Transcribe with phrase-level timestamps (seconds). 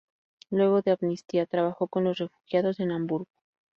[0.49, 3.27] Luego de amnistía trabajo con los refugiados en Hamburgo.